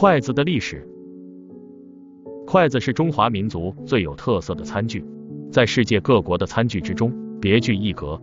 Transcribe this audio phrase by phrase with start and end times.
[0.00, 0.88] 筷子的历史，
[2.46, 5.04] 筷子是中华民族最有特色的餐具，
[5.50, 8.22] 在世界各国的餐具之中别具一格。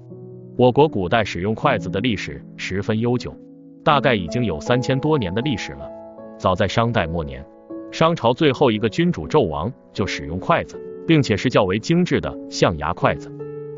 [0.55, 3.37] 我国古代使用筷子的历史十分悠久，
[3.83, 5.91] 大概已经有三千多年的历史了。
[6.37, 7.45] 早在商代末年，
[7.91, 13.27] 商朝最后一个君主纣王就使用筷子，并且是较为精致的象牙筷子。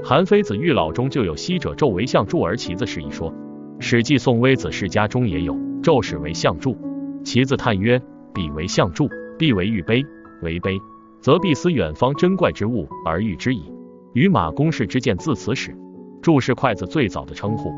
[0.07, 3.31] 《韩非子·玉老》中就有“昔者纣为象铸而其子是”一说，
[3.79, 6.77] 《史记·宋微子世家》中也有“纣始为象铸，
[7.27, 8.01] 其子叹曰：
[8.33, 10.01] 彼为象铸，必为玉杯，
[10.41, 10.79] 为杯，
[11.19, 13.69] 则必思远方珍怪之物而喻之矣。”
[14.15, 15.75] 与马公氏之见自此始。
[16.21, 17.69] 柱是筷子最早的称呼，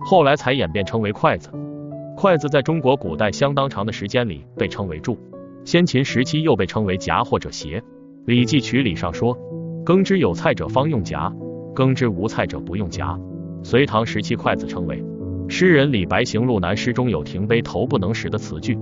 [0.00, 1.50] 后来才演变成为筷子。
[2.16, 5.16] 筷子在中国古代相当长的时间里被称为柱，
[5.64, 7.78] 先秦时期又被称为夹或者斜。
[8.24, 9.38] 《礼记曲礼》上说
[9.86, 11.32] ：“耕之有菜者方用夹，
[11.76, 13.16] 耕之无菜者不用夹。”
[13.62, 15.00] 隋唐时期筷子称为。
[15.48, 18.76] 诗人李白行路南诗中有停杯头不能食的词句。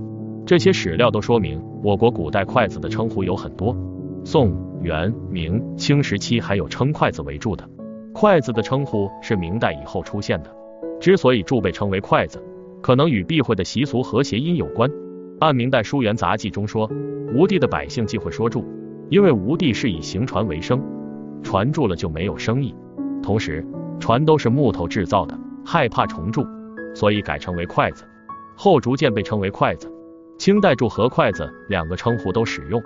[0.45, 3.75] 这些史料都说明我国古代筷子的称呼有很多。
[4.23, 7.67] 宋、元、明、清时期还有称筷子为柱的。
[8.13, 10.55] 筷子的称呼是明代以后出现的。
[10.99, 12.41] 之所以柱被称为筷子，
[12.81, 14.89] 可能与避讳的习俗和谐音有关。
[15.39, 16.89] 按明代《书园杂记》中说，
[17.35, 18.63] 吴地的百姓忌讳说柱，
[19.09, 20.81] 因为吴地是以行船为生，
[21.41, 22.73] 船住了就没有生意。
[23.21, 23.65] 同时，
[23.99, 26.45] 船都是木头制造的，害怕虫蛀，
[26.93, 28.05] 所以改称为筷子。
[28.55, 29.91] 后逐渐被称为筷子。
[30.37, 32.81] 清代柱和筷子两个称呼都使用。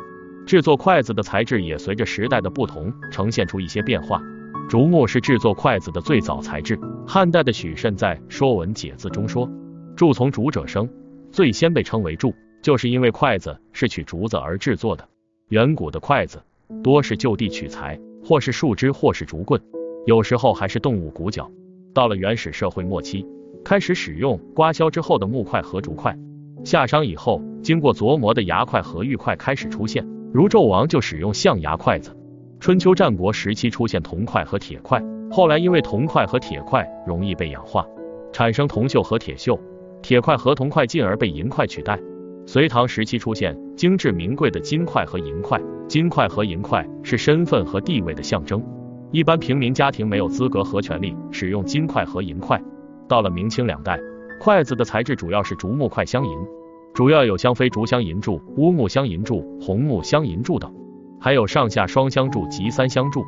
[0.45, 4.21] 制作筷子的材质也随着时代的不同呈现出一些变化。
[4.67, 6.79] 竹木是制作筷子的最早材质。
[7.07, 9.49] 汉代的许慎在《说文解字》中说
[9.95, 10.89] ：“柱从竹者生，
[11.31, 15.07] 最先被称为柱，就是因为筷子是取竹子而制作的。
[15.49, 16.41] 远古的筷子
[16.83, 19.59] 多是就地取材，或是树枝，或是竹棍，
[20.05, 21.51] 有时候还是动物骨角。
[21.93, 23.25] 到了原始社会末期，
[23.63, 26.15] 开始使用刮削之后的木块和竹块。
[26.63, 32.15] 夏商以后，经过琢磨的牙块和玉块开始出现，如纣王就使用象牙筷子。”
[32.59, 37.85] 春秋战国时期出现铜块和铁块，后来因为铜块和铁块容易被氧化，
[38.33, 39.57] 产生铜锈和铁锈，
[40.01, 41.97] 铁块和铜块进而被银块取代。
[42.45, 48.61] 隋唐时期出现精致名贵的金块和银块，金块和银块是身份和地位的象征，
[49.11, 52.61] 一般平民家庭没有资格和权利使用金块和银块。
[53.07, 53.97] 到了明清两代，
[54.39, 56.31] 筷子的材质主要是竹木块镶银，
[56.93, 60.73] 主要有香妃竹镶银柱、乌木镶银柱、红木镶银柱等。
[61.19, 63.21] 还有上下双镶柱及三镶柱，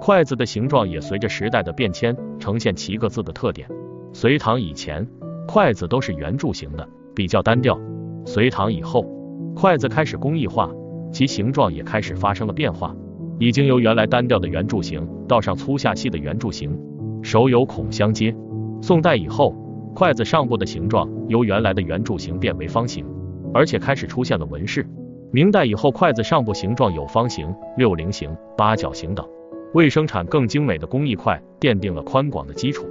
[0.00, 3.68] 筷子的形状也随着时代的变迁呈现其各自的特点。
[4.12, 5.06] 隋唐以前，
[5.46, 7.78] 筷子都是圆柱形的，比较单调。
[8.26, 9.06] 隋唐以后，
[9.54, 10.68] 筷子开始工艺化，
[11.12, 12.92] 其形状也开始发生了变化，
[13.38, 16.76] 已经由原来单调的圆柱形到上粗下细的圆柱形，
[17.22, 18.34] 手有孔相接。
[18.82, 19.54] 宋代以后，
[19.94, 23.04] 筷子上部的形状由原来的圆柱形变为方形，
[23.52, 24.86] 而且开始出现了纹饰。
[25.32, 29.26] 明代以后，筷子上部形状有方形、六棱形、八角形等，
[29.74, 32.86] 为生产更精美的工艺筷奠定了宽广的基础。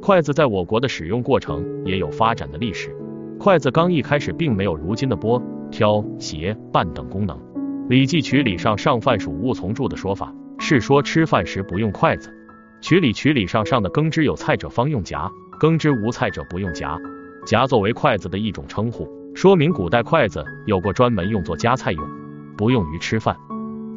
[0.00, 2.94] 筷子在我国的使用过程也有发展的历史。
[3.38, 7.36] 筷子刚一开始并没有如今的拨、挑、斜、拌等功能。
[7.88, 12.30] 《礼记曲礼》上上饭属物从柱的说法，是说吃饭时不用筷子。
[12.80, 16.98] 《曲礼曲礼》上上的耕之有菜者方用夹，耕之无菜者不用夹。
[17.46, 19.08] 夹作为筷子的一种称呼。
[19.34, 22.08] 说明古代筷子有过专门用作夹菜用，
[22.56, 23.36] 不用于吃饭。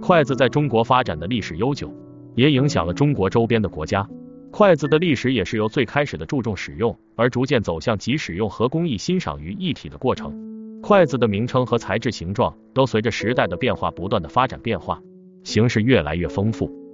[0.01, 1.93] 筷子在中国发展的历史悠久，
[2.33, 4.07] 也影响了中国周边的国家。
[4.51, 10.33] 筷子的历史也是由最开始的注重使用，而逐渐走向集使用和工艺欣赏于一体的过程。
[10.81, 14.99] 筷子的名称和材质形状都随着时代的变化不断的发展变化，
[15.43, 16.86] 形式越来越丰富。